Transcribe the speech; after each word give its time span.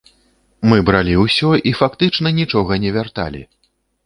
Мы 0.71 0.79
бралі 0.87 1.13
ўсё 1.25 1.51
і 1.73 1.75
фактычна 1.83 2.33
нічога 2.39 2.81
не 2.89 2.97
вярталі. 2.97 3.45